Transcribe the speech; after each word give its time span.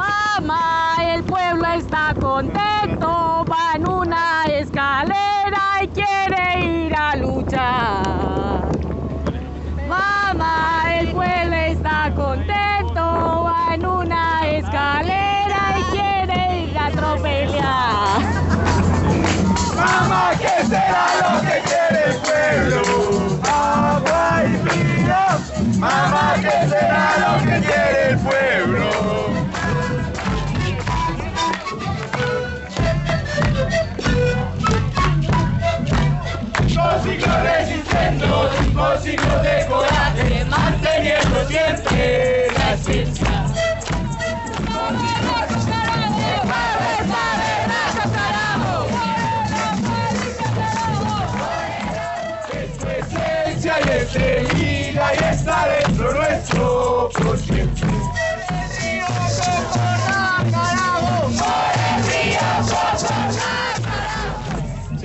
Mamá, 0.00 0.96
el 1.14 1.22
pueblo 1.24 1.66
está 1.66 2.14
contento, 2.18 3.44
va 3.50 3.74
en 3.74 3.86
una 3.86 4.44
escalera 4.46 5.82
y 5.82 5.88
quiere 5.88 6.86
ir 6.86 6.94
a 6.96 7.16
luchar. 7.16 8.66
Mamá, 9.86 10.84
el 10.98 11.08
pueblo 11.12 11.54
está 11.54 12.10
contento, 12.14 13.44
va 13.44 13.74
en 13.74 13.86
una 13.86 14.29
Siglos 37.02 37.42
resistiendo, 37.42 38.50
de 39.42 39.66
coraje, 39.66 40.44
manteniendo 40.44 41.48
siempre 41.48 42.48
la 42.56 42.74
esencia. 42.74 43.46
Y 53.62 53.68
es 53.92 54.16
y 54.54 55.24
está 55.24 55.68
dentro 55.68 56.12
nuestro 56.12 57.10
por 57.14 57.38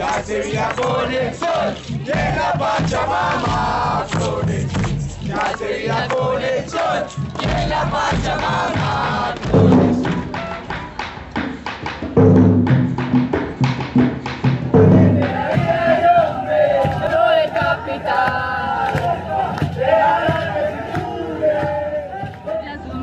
siempre. 0.06 0.16
Ya 0.16 0.24
se 0.24 0.40
vida 0.42 0.70
con 0.76 1.12
el 1.12 1.36
sol 1.36 1.76
en 1.90 2.36
la 2.36 2.54
Pachamama 2.54 4.06
flores. 4.10 4.68
Ya 5.24 5.58
se 5.58 5.78
vida 5.78 6.08
con 6.08 6.42
el 6.42 6.70
sol 6.70 7.06
en 7.42 7.70
la 7.70 7.90
Pachamama 7.90 9.36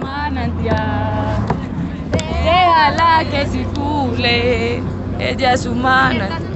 manantial, 0.01 1.47
déjala 2.43 3.25
que 3.31 3.43
ella 5.19 5.53
es 5.53 5.67
humana. 5.67 6.52